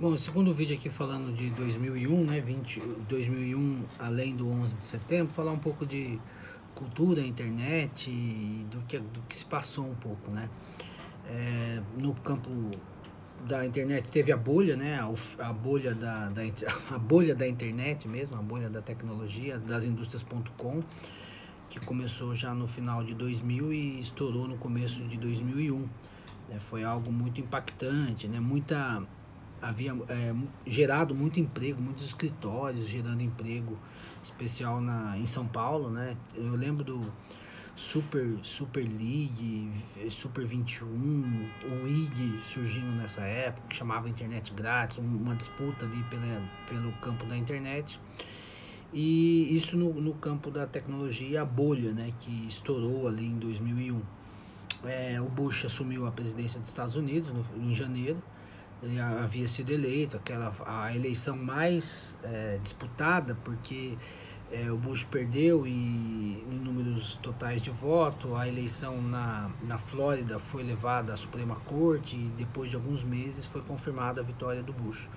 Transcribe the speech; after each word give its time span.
Bom, 0.00 0.16
segundo 0.16 0.54
vídeo 0.54 0.76
aqui 0.76 0.88
falando 0.88 1.34
de 1.34 1.50
2001, 1.50 2.24
né, 2.24 2.40
20, 2.40 2.80
2001 3.08 3.82
além 3.98 4.36
do 4.36 4.48
11 4.48 4.76
de 4.76 4.84
setembro, 4.84 5.32
falar 5.34 5.50
um 5.50 5.58
pouco 5.58 5.84
de 5.84 6.20
cultura, 6.72 7.20
internet 7.20 8.08
do 8.70 8.80
que, 8.82 9.00
do 9.00 9.20
que 9.22 9.36
se 9.36 9.44
passou 9.44 9.90
um 9.90 9.96
pouco, 9.96 10.30
né. 10.30 10.48
É, 11.26 11.82
no 11.96 12.14
campo 12.14 12.48
da 13.44 13.66
internet 13.66 14.08
teve 14.08 14.30
a 14.30 14.36
bolha, 14.36 14.76
né, 14.76 15.00
a, 15.00 15.48
a 15.48 15.52
bolha 15.52 15.96
da, 15.96 16.28
da, 16.28 16.42
a 16.94 16.98
bolha 16.98 17.34
da 17.34 17.48
internet 17.48 18.06
mesmo, 18.06 18.36
a 18.36 18.42
bolha 18.42 18.70
da 18.70 18.80
tecnologia, 18.80 19.58
das 19.58 19.82
indústrias.com, 19.82 20.80
que 21.68 21.80
começou 21.80 22.36
já 22.36 22.54
no 22.54 22.68
final 22.68 23.02
de 23.02 23.14
2000 23.14 23.72
e 23.72 23.98
estourou 23.98 24.46
no 24.46 24.58
começo 24.58 25.02
de 25.08 25.18
2001. 25.18 25.88
Né, 26.48 26.60
foi 26.60 26.84
algo 26.84 27.10
muito 27.10 27.40
impactante, 27.40 28.28
né, 28.28 28.38
muita 28.38 29.04
havia 29.60 29.92
é, 30.08 30.34
gerado 30.66 31.14
muito 31.14 31.40
emprego, 31.40 31.80
muitos 31.80 32.04
escritórios 32.04 32.86
gerando 32.86 33.22
emprego, 33.22 33.78
especial 34.22 34.80
na, 34.80 35.16
em 35.18 35.26
São 35.26 35.46
Paulo, 35.46 35.90
né? 35.90 36.16
Eu 36.34 36.54
lembro 36.54 36.84
do 36.84 37.12
Super, 37.78 38.38
Super 38.42 38.82
League, 38.82 39.70
Super 40.10 40.44
21, 40.44 40.86
o 40.86 41.86
IG 41.86 42.40
surgindo 42.40 42.90
nessa 42.96 43.22
época, 43.22 43.68
que 43.68 43.76
chamava 43.76 44.08
internet 44.08 44.52
grátis, 44.52 44.98
uma 44.98 45.34
disputa 45.34 45.84
ali 45.84 46.02
pela, 46.04 46.42
pelo 46.66 46.92
campo 46.94 47.24
da 47.24 47.36
internet. 47.36 48.00
E 48.92 49.54
isso 49.54 49.76
no, 49.76 49.92
no 50.00 50.14
campo 50.14 50.50
da 50.50 50.66
tecnologia, 50.66 51.42
a 51.42 51.44
bolha, 51.44 51.92
né, 51.92 52.12
que 52.18 52.48
estourou 52.48 53.06
ali 53.06 53.26
em 53.26 53.38
2001. 53.38 54.02
É, 54.84 55.20
o 55.20 55.28
Bush 55.28 55.64
assumiu 55.64 56.06
a 56.06 56.10
presidência 56.10 56.58
dos 56.58 56.70
Estados 56.70 56.96
Unidos 56.96 57.30
no, 57.32 57.44
em 57.62 57.74
janeiro, 57.74 58.20
ele 58.82 59.00
havia 59.00 59.48
sido 59.48 59.72
eleito, 59.72 60.16
aquela 60.16 60.54
a 60.64 60.94
eleição 60.94 61.36
mais 61.36 62.16
é, 62.22 62.58
disputada, 62.62 63.34
porque 63.44 63.96
é, 64.50 64.70
o 64.70 64.76
Bush 64.78 65.04
perdeu 65.04 65.66
e 65.66 65.70
em 65.70 66.58
números 66.58 67.16
totais 67.16 67.60
de 67.60 67.70
voto, 67.70 68.34
a 68.34 68.48
eleição 68.48 69.02
na, 69.02 69.50
na 69.62 69.78
Flórida 69.78 70.38
foi 70.38 70.62
levada 70.62 71.12
à 71.12 71.16
Suprema 71.16 71.56
Corte 71.56 72.16
e 72.16 72.30
depois 72.30 72.70
de 72.70 72.76
alguns 72.76 73.02
meses 73.02 73.44
foi 73.44 73.60
confirmada 73.62 74.20
a 74.20 74.24
vitória 74.24 74.62
do 74.62 74.72
Bush. 74.72 75.08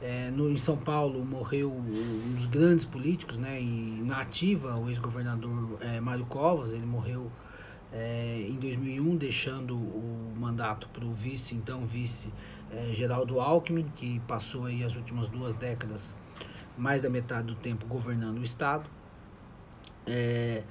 É, 0.00 0.30
no, 0.30 0.50
em 0.50 0.58
São 0.58 0.76
Paulo 0.76 1.24
morreu 1.24 1.72
um 1.72 2.34
dos 2.34 2.46
grandes 2.46 2.84
políticos, 2.84 3.38
né, 3.38 3.60
e 3.60 4.02
na 4.04 4.20
ativa 4.20 4.76
o 4.76 4.88
ex-governador 4.90 5.78
é, 5.80 5.98
Mário 6.00 6.26
Covas, 6.26 6.72
ele 6.72 6.84
morreu 6.84 7.32
é, 7.92 8.44
em 8.46 8.58
2001, 8.58 9.16
deixando 9.16 9.74
o 9.74 10.05
mandato 10.46 10.88
para 10.88 11.04
o 11.04 11.12
vice, 11.12 11.54
então 11.54 11.86
vice 11.86 12.32
é, 12.70 12.92
Geraldo 12.92 13.40
Alckmin, 13.40 13.88
que 13.96 14.20
passou 14.20 14.66
aí 14.66 14.84
as 14.84 14.94
últimas 14.96 15.28
duas 15.28 15.54
décadas, 15.54 16.14
mais 16.78 17.02
da 17.02 17.10
metade 17.10 17.48
do 17.48 17.54
tempo, 17.56 17.86
governando 17.86 18.38
o 18.38 18.42
Estado. 18.42 18.88
É, 20.06 20.62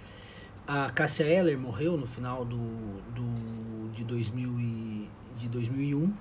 a 0.66 0.90
Cássia 0.90 1.26
Eller 1.26 1.58
morreu 1.58 1.98
no 1.98 2.06
final 2.06 2.46
do, 2.46 2.58
do, 3.14 3.92
de, 3.92 4.04
2000 4.04 4.60
e, 4.60 5.10
de 5.38 5.50
2001. 5.50 6.14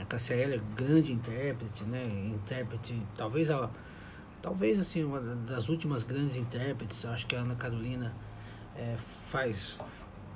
A 0.00 0.04
Cássia 0.06 0.34
Eller, 0.34 0.62
grande 0.74 1.12
intérprete, 1.12 1.84
né? 1.84 2.04
Intérprete, 2.34 3.00
talvez 3.16 3.50
a, 3.50 3.68
talvez 4.40 4.80
assim 4.80 5.04
uma 5.04 5.20
das 5.20 5.68
últimas 5.68 6.02
grandes 6.02 6.36
intérpretes. 6.36 7.04
Acho 7.04 7.26
que 7.26 7.36
a 7.36 7.40
Ana 7.40 7.54
Carolina 7.54 8.14
é, 8.74 8.96
faz 9.28 9.78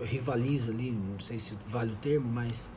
rivaliza 0.00 0.72
ali, 0.72 0.90
não 0.90 1.18
sei 1.18 1.38
se 1.38 1.54
vale 1.66 1.92
o 1.92 1.96
termo, 1.96 2.28
mas 2.28 2.72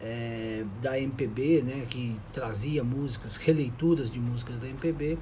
é, 0.00 0.64
da 0.80 0.98
MPB, 0.98 1.62
né, 1.62 1.86
que 1.88 2.20
trazia 2.32 2.84
músicas, 2.84 3.36
releituras 3.36 4.10
de 4.10 4.20
músicas 4.20 4.58
da 4.58 4.66
MPB. 4.66 5.18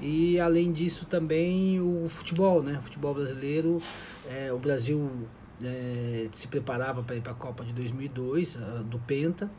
E 0.00 0.40
além 0.40 0.72
disso 0.72 1.04
também 1.04 1.78
o 1.80 2.08
futebol, 2.08 2.62
né? 2.62 2.78
O 2.78 2.80
futebol 2.80 3.12
brasileiro, 3.12 3.78
é, 4.26 4.50
o 4.50 4.58
Brasil 4.58 5.28
é, 5.62 6.26
se 6.32 6.48
preparava 6.48 7.02
para 7.02 7.16
ir 7.16 7.20
para 7.20 7.32
a 7.32 7.34
Copa 7.34 7.62
de 7.62 7.72
2002, 7.74 8.58
do 8.86 8.98
Penta. 9.00 9.50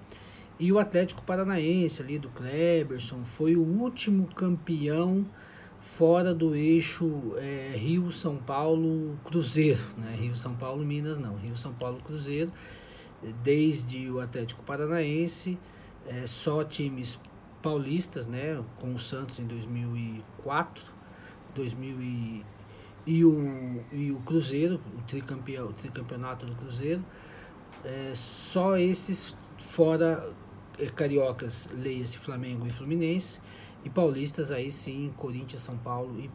E 0.59 0.71
o 0.71 0.79
Atlético 0.79 1.21
Paranaense 1.21 2.01
ali 2.01 2.17
do 2.17 2.29
Kleberson 2.29 3.23
foi 3.23 3.55
o 3.55 3.61
último 3.61 4.27
campeão 4.27 5.25
fora 5.81 6.33
do 6.33 6.55
eixo 6.55 7.33
é, 7.37 7.73
Rio 7.75 8.11
São 8.11 8.37
Paulo 8.37 9.19
Cruzeiro, 9.25 9.83
né? 9.97 10.15
Rio 10.17 10.35
São 10.35 10.55
Paulo 10.55 10.85
Minas 10.85 11.17
não, 11.19 11.35
Rio 11.35 11.57
São 11.57 11.73
Paulo 11.73 11.99
Cruzeiro. 12.01 12.51
Desde 13.43 14.09
o 14.09 14.19
Atlético 14.19 14.63
Paranaense, 14.63 15.59
é, 16.07 16.25
só 16.25 16.63
times 16.63 17.19
paulistas, 17.61 18.25
né, 18.25 18.63
com 18.79 18.95
o 18.95 18.99
Santos 18.99 19.37
em 19.39 19.45
2004, 19.45 20.91
2000 21.53 22.01
e, 23.05 23.25
o, 23.25 23.83
e 23.91 24.11
o 24.11 24.19
Cruzeiro, 24.21 24.79
o, 24.97 25.01
tricampeão, 25.03 25.67
o 25.67 25.73
tricampeonato 25.73 26.45
do 26.45 26.55
Cruzeiro, 26.55 27.03
é, 27.83 28.11
só 28.15 28.77
esses 28.77 29.35
fora 29.57 30.33
cariocas, 30.89 31.69
leia-se 31.73 32.17
Flamengo 32.17 32.65
e 32.65 32.71
Fluminense, 32.71 33.39
e 33.83 33.89
paulistas 33.89 34.51
aí 34.51 34.71
sim, 34.71 35.13
Corinthians, 35.17 35.61
São 35.61 35.77
Paulo 35.77 36.19
e 36.19 36.29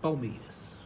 Palmeiras. 0.00 0.81